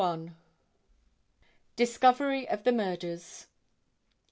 [1.75, 3.45] Discovery of the Murders.